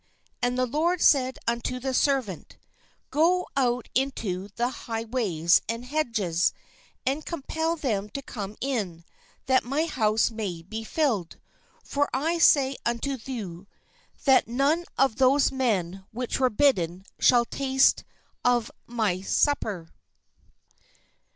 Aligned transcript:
And 0.41 0.57
the 0.57 0.65
lord 0.65 0.99
said 0.99 1.37
unto 1.45 1.79
the 1.79 1.93
servant: 1.93 2.57
"Go 3.11 3.45
out 3.55 3.87
into 3.93 4.47
the 4.55 4.67
high 4.69 5.03
ways 5.03 5.61
and 5.69 5.85
hedges, 5.85 6.53
and 7.05 7.23
com 7.23 7.43
pel 7.43 7.75
them 7.75 8.09
to 8.09 8.23
come 8.23 8.55
in, 8.61 9.05
that 9.45 9.63
my 9.63 9.85
house 9.85 10.31
may 10.31 10.63
be 10.63 10.83
filled. 10.83 11.39
For 11.83 12.09
I 12.15 12.39
say 12.39 12.77
unto 12.83 13.19
you, 13.25 13.67
That 14.25 14.47
159 14.47 14.47
m 14.47 14.57
none 14.57 14.85
of 14.97 15.17
those 15.17 15.51
men 15.51 16.03
which 16.11 16.39
were 16.39 16.49
bidden 16.49 17.05
shall 17.19 17.45
taste 17.45 18.03
of 18.43 18.71
my 18.87 19.21
supper." 19.21 19.93